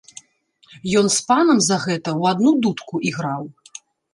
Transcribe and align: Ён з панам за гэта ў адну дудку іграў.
Ён 1.01 1.05
з 1.17 1.19
панам 1.27 1.59
за 1.67 1.77
гэта 1.85 2.09
ў 2.19 2.33
адну 2.33 2.51
дудку 2.65 2.95
іграў. 3.11 3.43